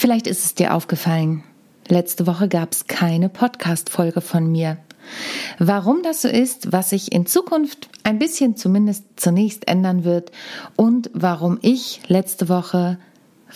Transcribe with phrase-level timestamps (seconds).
[0.00, 1.42] Vielleicht ist es dir aufgefallen.
[1.86, 4.78] Letzte Woche gab es keine Podcast-Folge von mir.
[5.58, 10.32] Warum das so ist, was sich in Zukunft ein bisschen zumindest zunächst ändern wird
[10.74, 12.96] und warum ich letzte Woche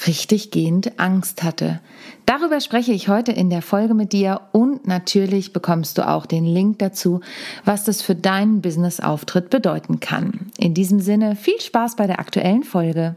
[0.07, 1.81] richtig gehend Angst hatte.
[2.27, 6.45] Darüber spreche ich heute in der Folge mit dir und natürlich bekommst du auch den
[6.45, 7.23] Link dazu,
[7.65, 10.51] was das für deinen Business-Auftritt bedeuten kann.
[10.59, 13.17] In diesem Sinne viel Spaß bei der aktuellen Folge.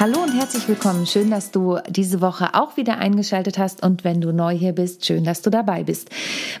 [0.00, 1.04] Hallo und herzlich willkommen.
[1.04, 5.04] Schön, dass du diese Woche auch wieder eingeschaltet hast und wenn du neu hier bist,
[5.04, 6.08] schön, dass du dabei bist.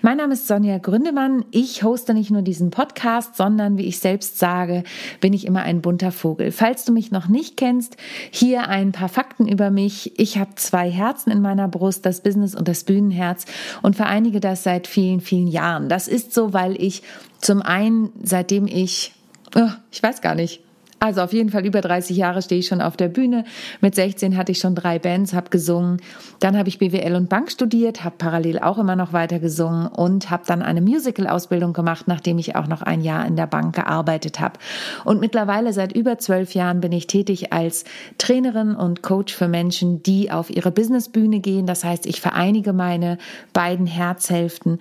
[0.02, 1.46] Mein Name ist Sonja Gründemann.
[1.50, 4.84] Ich hoste nicht nur diesen Podcast, sondern wie ich selbst sage,
[5.22, 6.52] bin ich immer ein bunter Vogel.
[6.52, 7.96] Falls du mich noch nicht kennst,
[8.30, 10.20] hier ein paar Fakten über mich.
[10.20, 13.46] Ich habe zwei Herzen in meiner Brust, das Business und das Bühnenherz
[13.80, 15.88] und vereinige das seit vielen, vielen Jahren.
[15.88, 17.02] Das ist so, weil ich
[17.40, 19.14] zum einen, seitdem ich,
[19.56, 20.60] oh, ich weiß gar nicht,
[21.00, 23.44] also auf jeden Fall über 30 Jahre stehe ich schon auf der Bühne.
[23.80, 26.02] Mit 16 hatte ich schon drei Bands, habe gesungen.
[26.40, 30.30] Dann habe ich BWL und Bank studiert, habe parallel auch immer noch weiter gesungen und
[30.30, 34.40] habe dann eine Musical-Ausbildung gemacht, nachdem ich auch noch ein Jahr in der Bank gearbeitet
[34.40, 34.58] habe.
[35.06, 37.84] Und mittlerweile seit über zwölf Jahren bin ich tätig als
[38.18, 41.64] Trainerin und Coach für Menschen, die auf ihre Businessbühne gehen.
[41.64, 43.16] Das heißt, ich vereinige meine
[43.54, 44.78] beiden Herzhälften.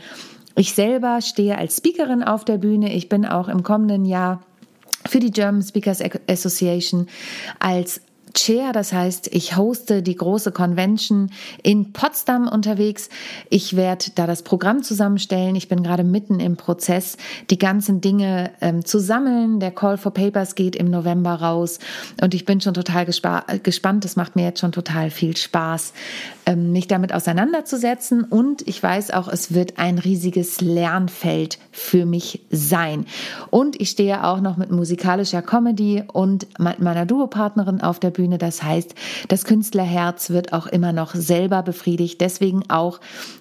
[0.57, 2.93] Ich selber stehe als Speakerin auf der Bühne.
[2.93, 4.41] Ich bin auch im kommenden Jahr
[5.07, 7.07] für die German Speakers Association
[7.59, 8.01] als
[8.33, 11.31] Chair, das heißt, ich hoste die große Convention
[11.63, 13.09] in Potsdam unterwegs.
[13.49, 15.55] Ich werde da das Programm zusammenstellen.
[15.55, 17.17] Ich bin gerade mitten im Prozess,
[17.49, 19.59] die ganzen Dinge ähm, zu sammeln.
[19.59, 21.79] Der Call for Papers geht im November raus
[22.21, 24.05] und ich bin schon total gespannt.
[24.05, 25.93] Das macht mir jetzt schon total viel Spaß,
[26.45, 28.23] ähm, mich damit auseinanderzusetzen.
[28.23, 33.05] Und ich weiß auch, es wird ein riesiges Lernfeld für mich sein.
[33.49, 38.37] Und ich stehe auch noch mit musikalischer Comedy und meiner Duopartnerin auf der Bühne Bühne.
[38.37, 38.95] Das heißt,
[39.29, 42.19] das Künstlerherz wird auch immer noch selber befriedigt.
[42.19, 42.99] Deswegen auch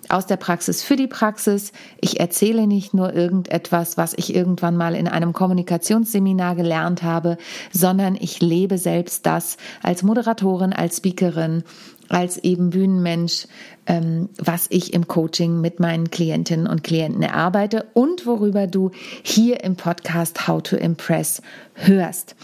[0.08, 1.72] aus der Praxis für die Praxis.
[2.00, 7.38] Ich erzähle nicht nur irgendetwas, was ich irgendwann mal in einem Kommunikationsseminar gelernt habe,
[7.72, 11.64] sondern ich lebe selbst das als Moderatorin, als Speakerin,
[12.08, 13.46] als eben Bühnenmensch,
[13.86, 18.90] ähm, was ich im Coaching mit meinen Klientinnen und Klienten erarbeite und worüber du
[19.22, 21.42] hier im Podcast How to Impress
[21.74, 22.36] hörst.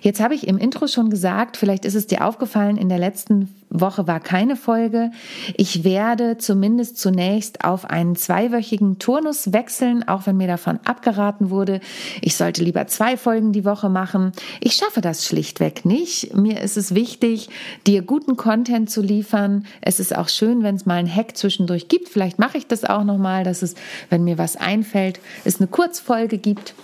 [0.00, 3.48] Jetzt habe ich im Intro schon gesagt, vielleicht ist es dir aufgefallen, in der letzten
[3.72, 5.10] Woche war keine Folge.
[5.56, 11.80] Ich werde zumindest zunächst auf einen zweiwöchigen Turnus wechseln, auch wenn mir davon abgeraten wurde,
[12.20, 14.32] ich sollte lieber zwei Folgen die Woche machen.
[14.60, 16.34] Ich schaffe das schlichtweg nicht.
[16.34, 17.48] Mir ist es wichtig,
[17.86, 19.64] dir guten Content zu liefern.
[19.80, 22.08] Es ist auch schön, wenn es mal ein Hack zwischendurch gibt.
[22.08, 23.74] Vielleicht mache ich das auch nochmal, dass es,
[24.10, 26.74] wenn mir was einfällt, es eine Kurzfolge gibt.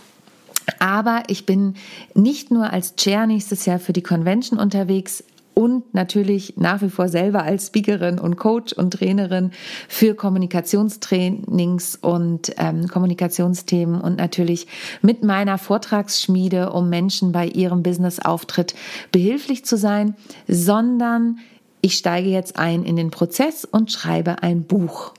[0.78, 1.74] Aber ich bin
[2.14, 5.24] nicht nur als Chair nächstes Jahr für die Convention unterwegs,
[5.58, 9.50] und natürlich nach wie vor selber als Speakerin und Coach und Trainerin
[9.88, 14.68] für Kommunikationstrainings und ähm, Kommunikationsthemen und natürlich
[15.02, 18.76] mit meiner Vortragsschmiede, um Menschen bei ihrem Business-Auftritt
[19.10, 20.14] behilflich zu sein,
[20.46, 21.40] sondern
[21.80, 25.12] ich steige jetzt ein in den Prozess und schreibe ein Buch.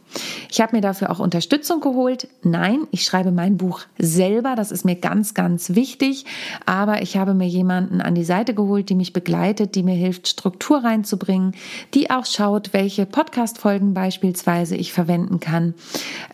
[0.51, 2.27] Ich habe mir dafür auch Unterstützung geholt.
[2.41, 4.55] Nein, ich schreibe mein Buch selber.
[4.55, 6.25] Das ist mir ganz, ganz wichtig.
[6.65, 10.27] Aber ich habe mir jemanden an die Seite geholt, die mich begleitet, die mir hilft,
[10.27, 11.53] Struktur reinzubringen,
[11.93, 15.75] die auch schaut, welche Podcast-Folgen beispielsweise ich verwenden kann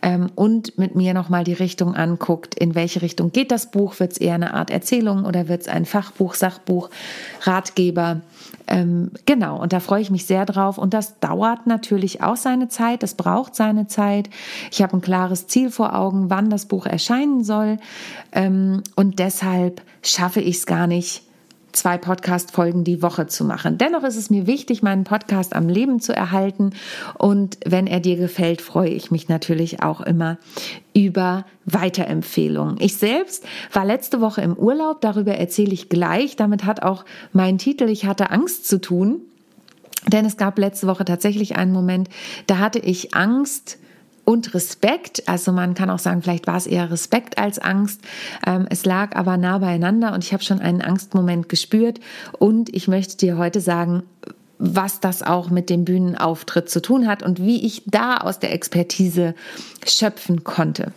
[0.02, 4.00] ähm, und mit mir nochmal die Richtung anguckt, in welche Richtung geht das Buch.
[4.00, 6.88] Wird es eher eine Art Erzählung oder wird es ein Fachbuch, Sachbuch,
[7.42, 8.22] Ratgeber?
[8.68, 10.78] Ähm, genau, und da freue ich mich sehr drauf.
[10.78, 14.28] Und das dauert natürlich auch seine Zeit, das braucht seine Zeit.
[14.70, 17.78] Ich habe ein klares Ziel vor Augen, wann das Buch erscheinen soll.
[18.32, 21.22] Ähm, und deshalb schaffe ich es gar nicht,
[21.76, 23.78] zwei Podcast-Folgen die Woche zu machen.
[23.78, 26.70] Dennoch ist es mir wichtig, meinen Podcast am Leben zu erhalten.
[27.18, 30.38] Und wenn er dir gefällt, freue ich mich natürlich auch immer
[30.94, 32.76] über Weiterempfehlungen.
[32.80, 36.36] Ich selbst war letzte Woche im Urlaub, darüber erzähle ich gleich.
[36.36, 39.20] Damit hat auch mein Titel Ich hatte Angst zu tun.
[40.06, 42.08] Denn es gab letzte Woche tatsächlich einen Moment,
[42.46, 43.78] da hatte ich Angst,
[44.26, 45.26] und Respekt.
[45.26, 48.02] Also man kann auch sagen, vielleicht war es eher Respekt als Angst.
[48.46, 52.00] Ähm, es lag aber nah beieinander und ich habe schon einen Angstmoment gespürt.
[52.38, 54.02] Und ich möchte dir heute sagen,
[54.58, 58.52] was das auch mit dem Bühnenauftritt zu tun hat und wie ich da aus der
[58.52, 59.34] Expertise
[59.86, 60.92] schöpfen konnte.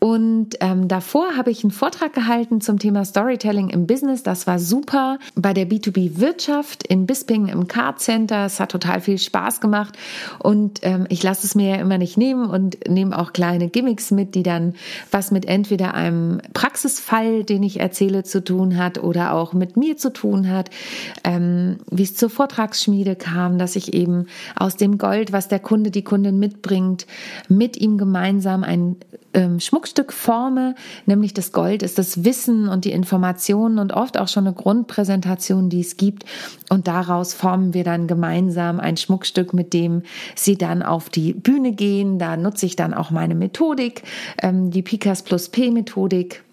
[0.00, 4.22] Und ähm, davor habe ich einen Vortrag gehalten zum Thema Storytelling im Business.
[4.22, 8.46] Das war super bei der B2B Wirtschaft in Bisping im Card Center.
[8.46, 9.98] Es hat total viel Spaß gemacht
[10.38, 14.12] und ähm, ich lasse es mir ja immer nicht nehmen und nehme auch kleine Gimmicks
[14.12, 14.74] mit, die dann
[15.10, 19.96] was mit entweder einem Praxisfall, den ich erzähle, zu tun hat oder auch mit mir
[19.96, 20.70] zu tun hat.
[21.24, 25.90] Ähm, wie es zur Vortragsschmiede kam, dass ich eben aus dem Gold, was der Kunde,
[25.90, 27.06] die Kundin mitbringt,
[27.48, 28.96] mit ihm gemeinsam ein
[29.34, 30.74] ähm, Schmuckstück forme,
[31.06, 35.70] nämlich das Gold ist das Wissen und die Informationen und oft auch schon eine Grundpräsentation,
[35.70, 36.24] die es gibt.
[36.68, 40.02] Und daraus formen wir dann gemeinsam ein Schmuckstück, mit dem
[40.34, 42.18] sie dann auf die Bühne gehen.
[42.18, 44.02] Da nutze ich dann auch meine Methodik,
[44.42, 46.44] ähm, die Pikas plus P Methodik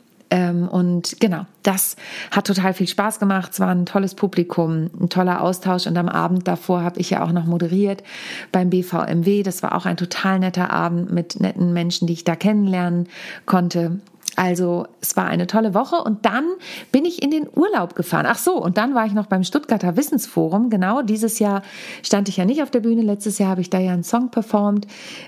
[0.43, 1.95] und genau, das
[2.31, 3.53] hat total viel Spaß gemacht.
[3.53, 5.87] Es war ein tolles Publikum, ein toller Austausch.
[5.87, 8.03] Und am Abend davor habe ich ja auch noch moderiert
[8.51, 9.43] beim BVMW.
[9.43, 13.07] Das war auch ein total netter Abend mit netten Menschen, die ich da kennenlernen
[13.45, 13.99] konnte.
[14.35, 16.45] Also es war eine tolle Woche und dann
[16.91, 18.25] bin ich in den Urlaub gefahren.
[18.27, 20.69] Ach so, und dann war ich noch beim Stuttgarter Wissensforum.
[20.69, 21.61] Genau, dieses Jahr
[22.03, 23.01] stand ich ja nicht auf der Bühne.
[23.01, 24.87] Letztes Jahr habe ich da ja einen Song performt.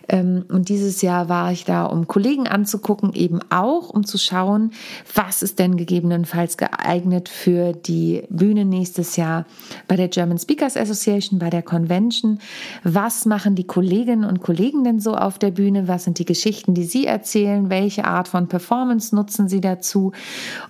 [0.09, 4.71] Ähm, und dieses Jahr war ich da, um Kollegen anzugucken, eben auch, um zu schauen,
[5.13, 9.45] was ist denn gegebenenfalls geeignet für die Bühne nächstes Jahr
[9.88, 12.39] bei der German Speakers Association, bei der Convention.
[12.83, 15.88] Was machen die Kolleginnen und Kollegen denn so auf der Bühne?
[15.88, 17.69] Was sind die Geschichten, die sie erzählen?
[17.69, 20.11] Welche Art von Performance Performance nutzen sie dazu.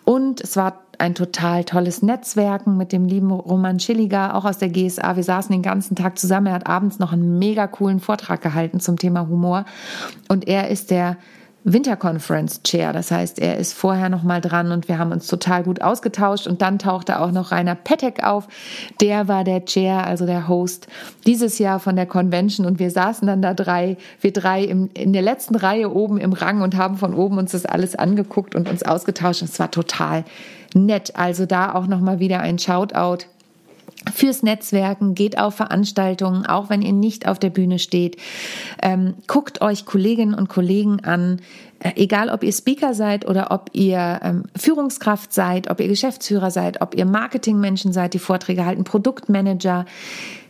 [0.04, 4.70] Und es war ein total tolles Netzwerken mit dem lieben Roman Schilliger, auch aus der
[4.70, 5.16] GSA.
[5.16, 6.48] Wir saßen den ganzen Tag zusammen.
[6.48, 9.66] Er hat abends noch einen mega coolen Vortrag gehalten zum Thema Humor.
[10.28, 11.18] Und er ist der
[11.70, 12.94] Winter Conference Chair.
[12.94, 16.48] Das heißt, er ist vorher noch mal dran und wir haben uns total gut ausgetauscht.
[16.48, 18.48] Und dann tauchte auch noch Rainer Petek auf.
[19.02, 20.88] Der war der Chair, also der Host
[21.26, 22.66] dieses Jahr von der Convention.
[22.66, 26.32] Und wir saßen dann da drei, wir drei im, in der letzten Reihe oben im
[26.32, 29.42] Rang und haben von oben uns das alles angeguckt und uns ausgetauscht.
[29.42, 30.24] Es war total
[30.74, 31.18] nett.
[31.18, 33.26] Also da auch noch mal wieder ein Shoutout
[34.14, 38.18] fürs Netzwerken, geht auf Veranstaltungen, auch wenn ihr nicht auf der Bühne steht.
[38.82, 41.42] Ähm, guckt euch Kolleginnen und Kollegen an,
[41.80, 46.52] äh, egal ob ihr Speaker seid oder ob ihr ähm, Führungskraft seid, ob ihr Geschäftsführer
[46.52, 49.86] seid, ob ihr Marketingmenschen seid, die Vorträge halten, Produktmanager.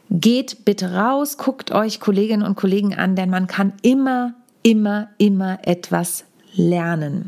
[0.10, 5.60] Geht bitte raus, guckt euch Kolleginnen und Kollegen an, denn man kann immer, immer, immer
[5.64, 6.24] etwas
[6.54, 7.26] lernen.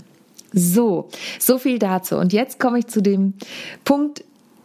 [0.54, 2.16] So, so viel dazu.
[2.16, 3.34] Und jetzt komme ich zu dem
[3.84, 4.24] Punkt,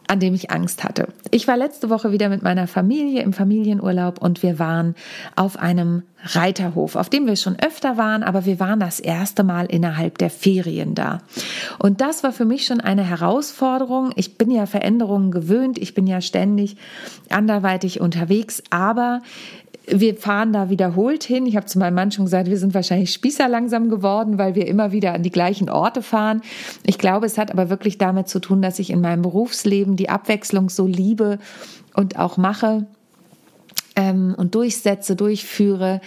[0.08, 1.08] an dem ich Angst hatte.
[1.30, 4.94] Ich war letzte Woche wieder mit meiner Familie im Familienurlaub und wir waren
[5.36, 9.66] auf einem Reiterhof, auf dem wir schon öfter waren, aber wir waren das erste Mal
[9.66, 11.20] innerhalb der Ferien da.
[11.78, 14.12] Und das war für mich schon eine Herausforderung.
[14.16, 16.76] Ich bin ja Veränderungen gewöhnt, ich bin ja ständig
[17.28, 19.20] anderweitig unterwegs, aber
[19.86, 21.46] wir fahren da wiederholt hin.
[21.46, 24.66] Ich habe zu meinem Mann schon gesagt, wir sind wahrscheinlich Spießer langsam geworden, weil wir
[24.66, 26.42] immer wieder an die gleichen Orte fahren.
[26.84, 30.08] Ich glaube, es hat aber wirklich damit zu tun, dass ich in meinem Berufsleben die
[30.08, 31.38] Abwechslung so liebe
[31.94, 32.86] und auch mache
[33.96, 36.00] ähm, und durchsetze, durchführe,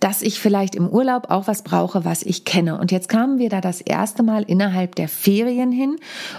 [0.00, 2.78] dass ich vielleicht im Urlaub auch was brauche, was ich kenne.
[2.78, 5.96] Und jetzt kamen wir da das erste Mal innerhalb der Ferien hin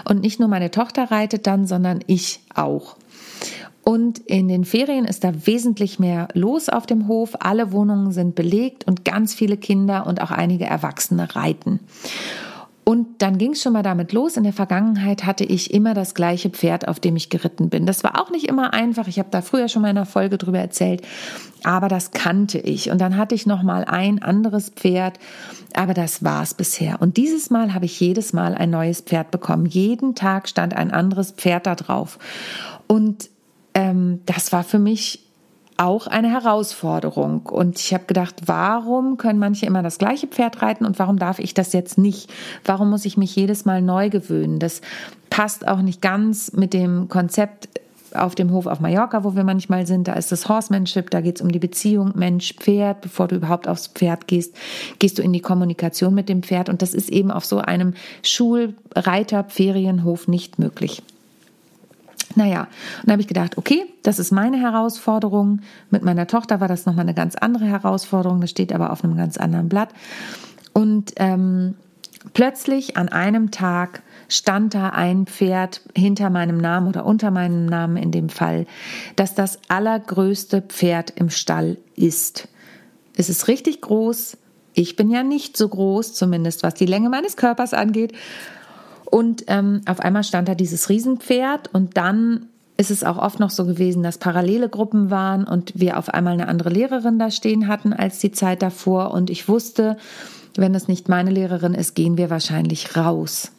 [0.08, 2.96] und nicht nur meine Tochter reitet dann, sondern ich auch.
[3.84, 7.36] Und in den Ferien ist da wesentlich mehr los auf dem Hof.
[7.40, 11.80] Alle Wohnungen sind belegt und ganz viele Kinder und auch einige Erwachsene reiten.
[12.84, 14.36] Und dann ging es schon mal damit los.
[14.36, 17.86] In der Vergangenheit hatte ich immer das gleiche Pferd, auf dem ich geritten bin.
[17.86, 19.08] Das war auch nicht immer einfach.
[19.08, 21.00] Ich habe da früher schon mal in einer Folge drüber erzählt,
[21.62, 22.90] aber das kannte ich.
[22.90, 25.18] Und dann hatte ich noch mal ein anderes Pferd,
[25.74, 27.00] aber das war es bisher.
[27.00, 29.64] Und dieses Mal habe ich jedes Mal ein neues Pferd bekommen.
[29.64, 32.18] Jeden Tag stand ein anderes Pferd da drauf.
[32.86, 33.30] Und
[33.74, 35.24] ähm, das war für mich
[35.76, 37.46] auch eine Herausforderung.
[37.46, 41.38] Und ich habe gedacht, warum können manche immer das gleiche Pferd reiten und warum darf
[41.38, 42.32] ich das jetzt nicht?
[42.64, 44.60] Warum muss ich mich jedes Mal neu gewöhnen?
[44.60, 44.80] Das
[45.30, 47.68] passt auch nicht ganz mit dem Konzept
[48.14, 50.06] auf dem Hof auf Mallorca, wo wir manchmal sind.
[50.06, 53.00] Da ist das Horsemanship, da geht es um die Beziehung Mensch-Pferd.
[53.00, 54.54] Bevor du überhaupt aufs Pferd gehst,
[55.00, 56.68] gehst du in die Kommunikation mit dem Pferd.
[56.68, 61.02] Und das ist eben auf so einem Schulreiter-Ferienhof nicht möglich.
[62.34, 62.62] Naja,
[63.00, 65.60] und da habe ich gedacht, okay, das ist meine Herausforderung.
[65.90, 69.16] Mit meiner Tochter war das nochmal eine ganz andere Herausforderung, das steht aber auf einem
[69.16, 69.90] ganz anderen Blatt.
[70.72, 71.76] Und ähm,
[72.32, 77.96] plötzlich an einem Tag stand da ein Pferd hinter meinem Namen oder unter meinem Namen
[77.96, 78.66] in dem Fall,
[79.16, 82.48] das das allergrößte Pferd im Stall ist.
[83.16, 84.36] Es ist richtig groß.
[84.72, 88.12] Ich bin ja nicht so groß, zumindest was die Länge meines Körpers angeht.
[89.14, 93.50] Und ähm, auf einmal stand da dieses Riesenpferd und dann ist es auch oft noch
[93.50, 97.68] so gewesen, dass parallele Gruppen waren und wir auf einmal eine andere Lehrerin da stehen
[97.68, 99.12] hatten als die Zeit davor.
[99.12, 99.98] Und ich wusste,
[100.56, 103.52] wenn es nicht meine Lehrerin ist, gehen wir wahrscheinlich raus.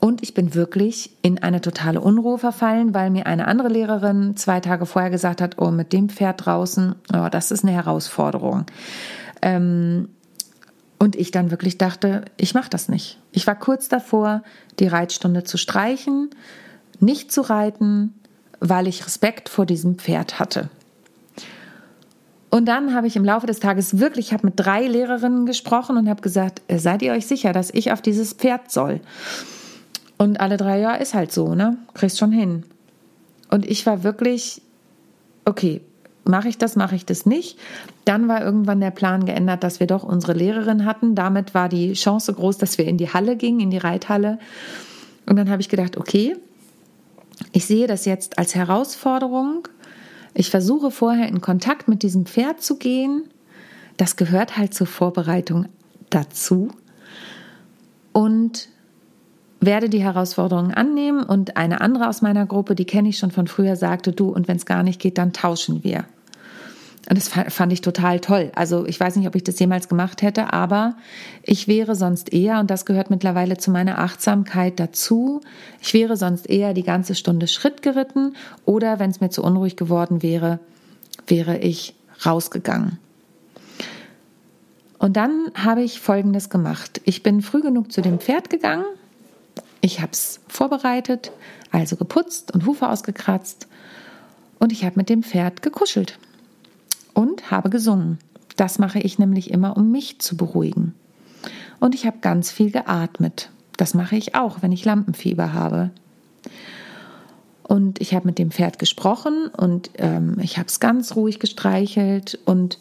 [0.00, 4.60] Und ich bin wirklich in eine totale Unruhe verfallen, weil mir eine andere Lehrerin zwei
[4.60, 8.64] Tage vorher gesagt hat, oh, mit dem Pferd draußen, oh, das ist eine Herausforderung.
[9.42, 10.08] Ähm,
[10.98, 13.18] und ich dann wirklich dachte, ich mache das nicht.
[13.32, 14.42] Ich war kurz davor,
[14.78, 16.30] die Reitstunde zu streichen,
[17.00, 18.14] nicht zu reiten,
[18.60, 20.68] weil ich Respekt vor diesem Pferd hatte.
[22.50, 25.96] Und dann habe ich im Laufe des Tages wirklich, ich habe mit drei Lehrerinnen gesprochen
[25.96, 29.00] und habe gesagt, seid ihr euch sicher, dass ich auf dieses Pferd soll?
[30.16, 31.76] Und alle drei, ja, ist halt so, ne?
[31.94, 32.64] Kriegst schon hin.
[33.50, 34.62] Und ich war wirklich,
[35.44, 35.82] okay,
[36.28, 37.58] mache ich das, mache ich das nicht.
[38.04, 41.14] Dann war irgendwann der Plan geändert, dass wir doch unsere Lehrerin hatten.
[41.14, 44.38] Damit war die Chance groß, dass wir in die Halle gingen, in die Reithalle.
[45.26, 46.36] Und dann habe ich gedacht, okay,
[47.52, 49.66] ich sehe das jetzt als Herausforderung.
[50.34, 53.24] Ich versuche vorher in Kontakt mit diesem Pferd zu gehen.
[53.96, 55.66] Das gehört halt zur Vorbereitung
[56.10, 56.70] dazu.
[58.12, 58.68] Und
[59.60, 63.46] werde die Herausforderungen annehmen und eine andere aus meiner Gruppe, die kenne ich schon von
[63.46, 66.04] früher, sagte, du, und wenn es gar nicht geht, dann tauschen wir.
[67.08, 68.52] Und das fand ich total toll.
[68.54, 70.94] Also ich weiß nicht, ob ich das jemals gemacht hätte, aber
[71.42, 75.40] ich wäre sonst eher, und das gehört mittlerweile zu meiner Achtsamkeit dazu,
[75.80, 78.34] ich wäre sonst eher die ganze Stunde Schritt geritten
[78.66, 80.58] oder wenn es mir zu unruhig geworden wäre,
[81.26, 81.94] wäre ich
[82.26, 82.98] rausgegangen.
[84.98, 87.00] Und dann habe ich Folgendes gemacht.
[87.04, 88.84] Ich bin früh genug zu dem Pferd gegangen,
[89.80, 91.32] ich habe es vorbereitet,
[91.70, 93.66] also geputzt und Hufe ausgekratzt
[94.58, 96.18] und ich habe mit dem Pferd gekuschelt
[97.14, 98.18] und habe gesungen.
[98.56, 100.94] Das mache ich nämlich immer, um mich zu beruhigen.
[101.80, 103.50] Und ich habe ganz viel geatmet.
[103.76, 105.90] Das mache ich auch, wenn ich Lampenfieber habe.
[107.62, 112.38] Und ich habe mit dem Pferd gesprochen und ähm, ich habe es ganz ruhig gestreichelt
[112.46, 112.78] und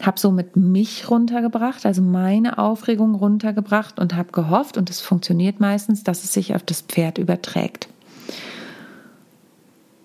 [0.00, 6.04] habe somit mich runtergebracht, also meine Aufregung runtergebracht und habe gehofft, und es funktioniert meistens,
[6.04, 7.88] dass es sich auf das Pferd überträgt.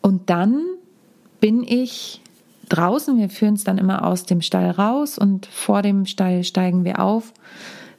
[0.02, 0.62] Und dann
[1.40, 2.22] bin ich
[2.70, 6.84] draußen, wir führen es dann immer aus dem Stall raus und vor dem Stall steigen
[6.84, 7.34] wir auf,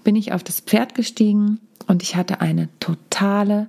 [0.05, 3.69] bin ich auf das Pferd gestiegen und ich hatte eine totale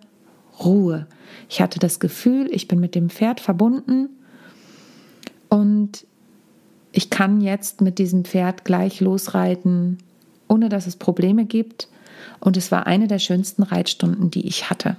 [0.63, 1.07] Ruhe.
[1.49, 4.09] Ich hatte das Gefühl, ich bin mit dem Pferd verbunden
[5.49, 6.05] und
[6.91, 9.99] ich kann jetzt mit diesem Pferd gleich losreiten,
[10.47, 11.89] ohne dass es Probleme gibt.
[12.39, 14.97] Und es war eine der schönsten Reitstunden, die ich hatte.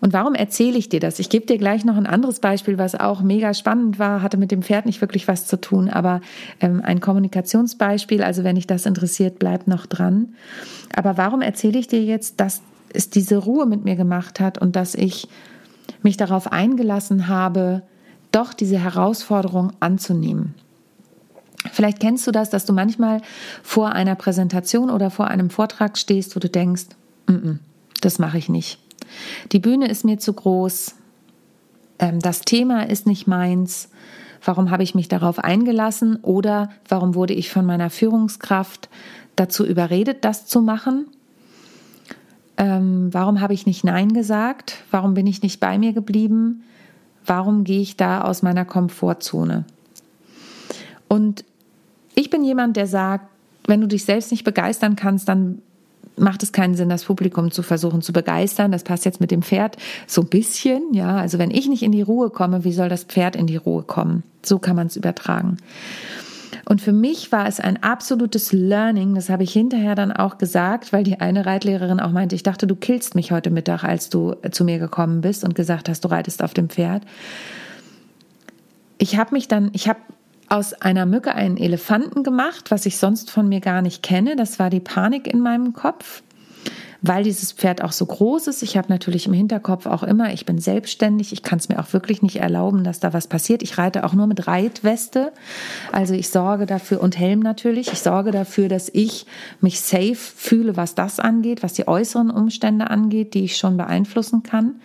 [0.00, 1.18] Und warum erzähle ich dir das?
[1.18, 4.50] Ich gebe dir gleich noch ein anderes Beispiel, was auch mega spannend war, hatte mit
[4.50, 6.20] dem Pferd nicht wirklich was zu tun, aber
[6.60, 8.22] ähm, ein Kommunikationsbeispiel.
[8.22, 10.34] Also wenn dich das interessiert, bleib noch dran.
[10.94, 14.74] Aber warum erzähle ich dir jetzt, dass es diese Ruhe mit mir gemacht hat und
[14.74, 15.28] dass ich
[16.02, 17.82] mich darauf eingelassen habe,
[18.32, 20.54] doch diese Herausforderung anzunehmen.
[21.72, 23.20] Vielleicht kennst du das, dass du manchmal
[23.62, 26.86] vor einer Präsentation oder vor einem Vortrag stehst, wo du denkst,
[27.26, 27.58] mm -mm,
[28.00, 28.78] das mache ich nicht.
[29.52, 30.94] Die Bühne ist mir zu groß,
[31.98, 33.90] ähm, das Thema ist nicht meins,
[34.44, 38.88] warum habe ich mich darauf eingelassen oder warum wurde ich von meiner Führungskraft
[39.36, 41.06] dazu überredet, das zu machen?
[42.56, 44.82] Ähm, warum habe ich nicht Nein gesagt?
[44.90, 46.62] Warum bin ich nicht bei mir geblieben?
[47.24, 49.64] Warum gehe ich da aus meiner Komfortzone?
[51.08, 51.44] Und
[52.14, 53.26] ich bin jemand, der sagt,
[53.66, 55.62] wenn du dich selbst nicht begeistern kannst, dann
[56.20, 58.72] macht es keinen Sinn, das Publikum zu versuchen zu begeistern.
[58.72, 61.16] Das passt jetzt mit dem Pferd so ein bisschen, ja.
[61.16, 63.82] Also wenn ich nicht in die Ruhe komme, wie soll das Pferd in die Ruhe
[63.82, 64.22] kommen?
[64.44, 65.56] So kann man es übertragen.
[66.70, 70.92] Und für mich war es ein absolutes Learning, das habe ich hinterher dann auch gesagt,
[70.92, 74.34] weil die eine Reitlehrerin auch meinte, ich dachte, du killst mich heute Mittag, als du
[74.52, 77.02] zu mir gekommen bist und gesagt hast, du reitest auf dem Pferd.
[78.98, 79.98] Ich habe mich dann, ich habe
[80.50, 84.36] aus einer Mücke einen Elefanten gemacht, was ich sonst von mir gar nicht kenne.
[84.36, 86.22] Das war die Panik in meinem Kopf
[87.02, 88.62] weil dieses Pferd auch so groß ist.
[88.62, 91.92] Ich habe natürlich im Hinterkopf auch immer, ich bin selbstständig, ich kann es mir auch
[91.92, 93.62] wirklich nicht erlauben, dass da was passiert.
[93.62, 95.32] Ich reite auch nur mit Reitweste.
[95.92, 97.92] Also ich sorge dafür und Helm natürlich.
[97.92, 99.26] Ich sorge dafür, dass ich
[99.60, 104.42] mich safe fühle, was das angeht, was die äußeren Umstände angeht, die ich schon beeinflussen
[104.42, 104.80] kann.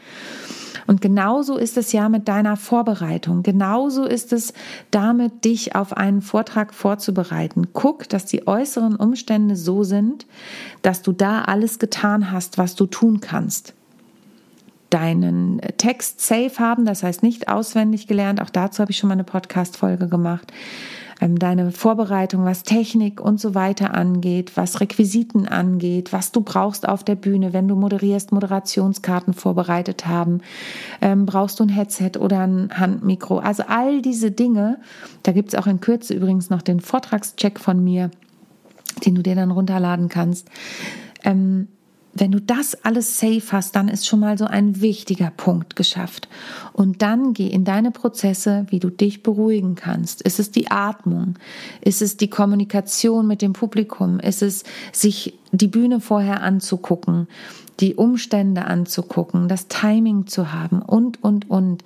[0.88, 3.42] Und genauso ist es ja mit deiner Vorbereitung.
[3.42, 4.54] Genauso ist es
[4.92, 7.70] damit, dich auf einen Vortrag vorzubereiten.
[7.74, 10.28] Guck, dass die äußeren Umstände so sind,
[10.82, 13.74] dass du da alles getan hast, was du tun kannst.
[14.92, 18.42] deinen Text safe haben, das heißt nicht auswendig gelernt.
[18.42, 20.54] Auch dazu habe ich schon mal eine Podcast-Folge gemacht
[21.20, 27.04] deine Vorbereitung, was Technik und so weiter angeht, was Requisiten angeht, was du brauchst auf
[27.04, 30.42] der Bühne, wenn du moderierst, Moderationskarten vorbereitet haben,
[31.02, 33.40] ähm, brauchst du ein Headset oder ein Handmikro.
[33.40, 34.78] Also all diese Dinge,
[35.24, 38.12] da gibt es auch in Kürze übrigens noch den Vortragscheck von mir,
[39.06, 40.48] den du dir dann runterladen kannst.
[41.24, 41.68] Ähm,
[42.18, 46.30] wenn du das alles safe hast, dann ist schon mal so ein wichtiger Punkt geschafft.
[46.72, 50.22] Und dann geh in deine Prozesse, wie du dich beruhigen kannst.
[50.22, 51.36] Ist es die Atmung?
[51.82, 54.22] Ist es die Kommunikation mit dem Publikum?
[54.22, 57.28] Ist es sich die Bühne vorher anzugucken?
[57.82, 61.84] die Umstände anzugucken, das Timing zu haben und, und, und.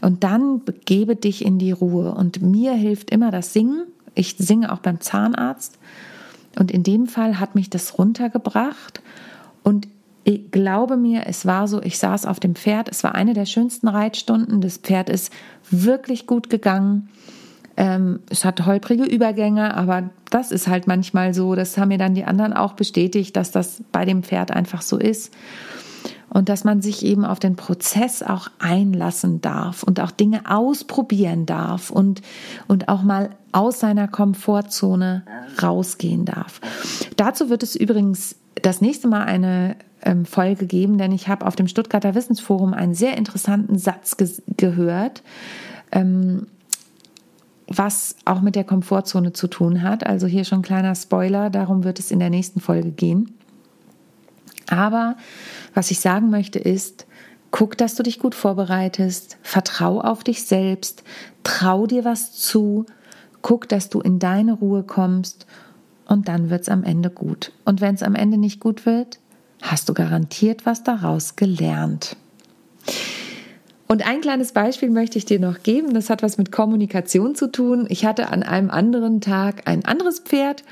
[0.00, 2.14] Und dann begebe dich in die Ruhe.
[2.14, 3.82] Und mir hilft immer das Singen.
[4.14, 5.78] Ich singe auch beim Zahnarzt.
[6.58, 9.02] Und in dem Fall hat mich das runtergebracht
[9.66, 9.88] und
[10.22, 13.46] ich glaube mir, es war so, ich saß auf dem Pferd, es war eine der
[13.46, 15.32] schönsten Reitstunden, das Pferd ist
[15.72, 17.08] wirklich gut gegangen.
[17.76, 22.14] Ähm, es hat holprige Übergänge, aber das ist halt manchmal so, das haben mir dann
[22.14, 25.34] die anderen auch bestätigt, dass das bei dem Pferd einfach so ist.
[26.30, 31.44] Und dass man sich eben auf den Prozess auch einlassen darf und auch Dinge ausprobieren
[31.44, 32.22] darf und,
[32.68, 35.24] und auch mal aus seiner Komfortzone
[35.60, 36.60] rausgehen darf.
[37.16, 41.56] Dazu wird es übrigens das nächste Mal eine ähm, Folge geben, denn ich habe auf
[41.56, 45.22] dem Stuttgarter Wissensforum einen sehr interessanten Satz ge gehört,
[45.92, 46.46] ähm,
[47.68, 50.06] was auch mit der Komfortzone zu tun hat.
[50.06, 53.34] Also hier schon ein kleiner Spoiler, darum wird es in der nächsten Folge gehen.
[54.68, 55.16] Aber
[55.74, 57.06] was ich sagen möchte ist,
[57.50, 61.02] guck, dass du dich gut vorbereitest, vertrau auf dich selbst,
[61.42, 62.86] trau dir was zu,
[63.42, 65.46] guck, dass du in deine Ruhe kommst
[66.08, 67.52] und dann wird es am Ende gut.
[67.64, 69.18] Und wenn es am Ende nicht gut wird,
[69.62, 72.16] hast du garantiert was daraus gelernt.
[73.88, 75.94] Und ein kleines Beispiel möchte ich dir noch geben.
[75.94, 77.86] Das hat was mit Kommunikation zu tun.
[77.88, 80.64] Ich hatte an einem anderen Tag ein anderes Pferd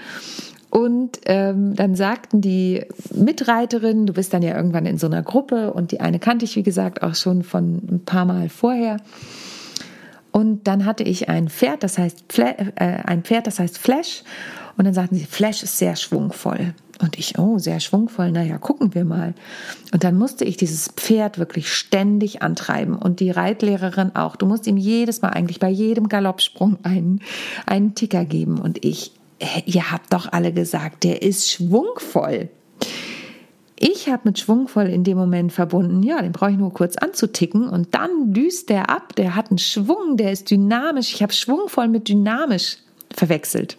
[0.74, 5.72] und ähm, dann sagten die Mitreiterinnen, du bist dann ja irgendwann in so einer Gruppe
[5.72, 8.96] und die eine kannte ich, wie gesagt, auch schon von ein paar Mal vorher.
[10.32, 14.24] Und dann hatte ich ein Pferd, das heißt Fla äh, ein Pferd, das heißt Flash
[14.76, 16.74] und dann sagten sie, Flash ist sehr schwungvoll.
[17.00, 19.34] Und ich, oh, sehr schwungvoll, naja, gucken wir mal.
[19.92, 24.36] Und dann musste ich dieses Pferd wirklich ständig antreiben und die Reitlehrerin auch.
[24.36, 27.20] Du musst ihm jedes Mal eigentlich bei jedem Galoppsprung einen,
[27.66, 28.58] einen Ticker geben.
[28.58, 29.12] Und ich,
[29.66, 32.48] ihr habt doch alle gesagt, der ist schwungvoll.
[33.76, 37.68] Ich habe mit schwungvoll in dem Moment verbunden, ja, den brauche ich nur kurz anzuticken
[37.68, 41.12] und dann düst der ab, der hat einen Schwung, der ist dynamisch.
[41.12, 42.76] Ich habe schwungvoll mit dynamisch
[43.12, 43.76] verwechselt.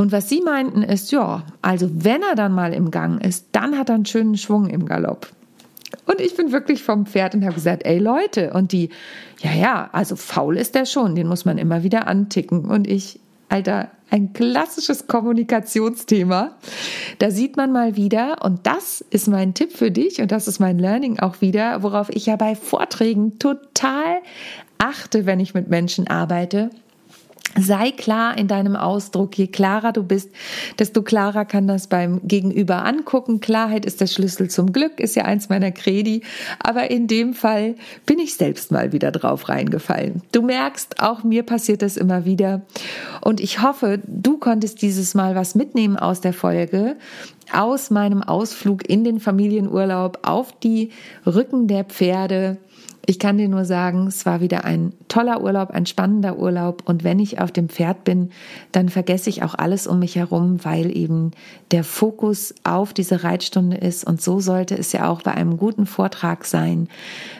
[0.00, 3.76] Und was sie meinten ist, ja, also wenn er dann mal im Gang ist, dann
[3.76, 5.28] hat er einen schönen Schwung im Galopp.
[6.06, 8.88] Und ich bin wirklich vom Pferd und habe gesagt, ey Leute, und die,
[9.40, 12.64] ja, ja, also faul ist der schon, den muss man immer wieder anticken.
[12.64, 16.52] Und ich, Alter, ein klassisches Kommunikationsthema.
[17.18, 20.60] Da sieht man mal wieder, und das ist mein Tipp für dich, und das ist
[20.60, 24.16] mein Learning auch wieder, worauf ich ja bei Vorträgen total
[24.78, 26.70] achte, wenn ich mit Menschen arbeite
[27.58, 29.36] Sei klar in deinem Ausdruck.
[29.36, 30.30] Je klarer du bist,
[30.78, 33.40] desto klarer kann das beim Gegenüber angucken.
[33.40, 36.22] Klarheit ist der Schlüssel zum Glück, ist ja eins meiner Kredi.
[36.62, 37.74] Aber in dem Fall
[38.06, 40.22] bin ich selbst mal wieder drauf reingefallen.
[40.30, 42.62] Du merkst, auch mir passiert das immer wieder.
[43.20, 46.96] Und ich hoffe, du konntest dieses Mal was mitnehmen aus der Folge
[47.52, 50.90] aus meinem Ausflug in den Familienurlaub auf die
[51.26, 52.58] Rücken der Pferde
[53.06, 56.82] ich kann dir nur sagen, es war wieder ein toller Urlaub, ein spannender Urlaub.
[56.86, 58.30] Und wenn ich auf dem Pferd bin,
[58.72, 61.30] dann vergesse ich auch alles um mich herum, weil eben
[61.70, 64.04] der Fokus auf diese Reitstunde ist.
[64.04, 66.88] Und so sollte es ja auch bei einem guten Vortrag sein,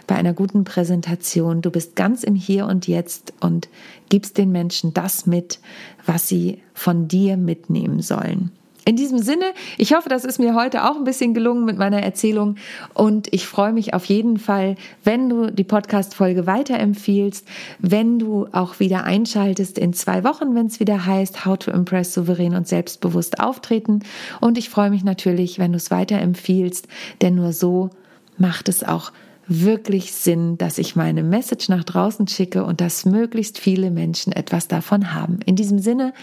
[0.07, 1.63] bei einer guten Präsentation.
[1.63, 3.69] Du bist ganz im Hier und Jetzt und
[4.09, 5.61] gibst den Menschen das mit,
[6.07, 8.51] was sie von dir mitnehmen sollen.
[8.85, 12.03] In diesem Sinne, ich hoffe, das ist mir heute auch ein bisschen gelungen mit meiner
[12.03, 12.57] Erzählung.
[12.95, 17.47] Und ich freue mich auf jeden Fall, wenn du die Podcast-Folge weiterempfiehlst,
[17.79, 22.15] wenn du auch wieder einschaltest in zwei Wochen, wenn es wieder heißt How to Impress
[22.15, 24.01] souverän und selbstbewusst auftreten.
[24.41, 26.89] Und ich freue mich natürlich, wenn du es weiterempfiehlst,
[27.21, 27.91] denn nur so
[28.39, 29.13] macht es auch
[29.51, 34.69] wirklich Sinn, dass ich meine Message nach draußen schicke und dass möglichst viele Menschen etwas
[34.69, 35.41] davon haben.
[35.45, 36.15] In diesem Sinne,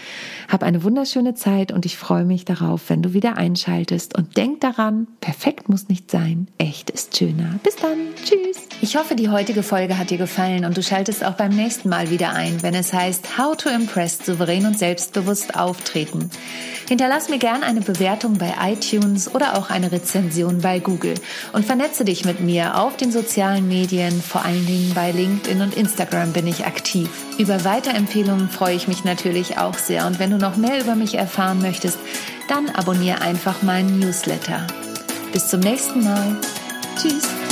[0.47, 4.61] hab eine wunderschöne Zeit und ich freue mich darauf, wenn du wieder einschaltest und denk
[4.61, 7.59] daran, perfekt muss nicht sein, echt ist schöner.
[7.63, 8.67] Bis dann, tschüss.
[8.81, 12.09] Ich hoffe, die heutige Folge hat dir gefallen und du schaltest auch beim nächsten Mal
[12.09, 16.29] wieder ein, wenn es heißt How to Impress souverän und selbstbewusst auftreten.
[16.87, 21.15] Hinterlass mir gern eine Bewertung bei iTunes oder auch eine Rezension bei Google
[21.51, 25.75] und vernetze dich mit mir auf den sozialen Medien, vor allen Dingen bei LinkedIn und
[25.75, 27.09] Instagram bin ich aktiv.
[27.39, 31.15] Über Weiterempfehlungen freue ich mich natürlich auch sehr und wenn du noch mehr über mich
[31.15, 31.97] erfahren möchtest,
[32.47, 34.67] dann abonniere einfach meinen Newsletter.
[35.33, 36.37] Bis zum nächsten Mal.
[36.95, 37.46] Tschüss.